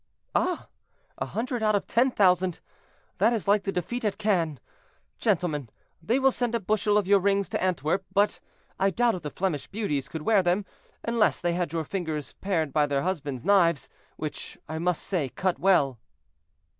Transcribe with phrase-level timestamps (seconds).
[0.33, 0.67] "Ah!
[1.19, 2.59] a hundred out of ten thousand;
[3.19, 4.59] that is like the defeat at Cannes.
[5.19, 5.69] Gentlemen,
[6.01, 8.39] they will send a bushel of your rings to Antwerp, but
[8.79, 10.65] I doubt if the Flemish beauties could wear them,
[11.03, 15.59] unless they had their fingers pared by their husbands' knives, which, I must say, cut
[15.59, 15.99] well."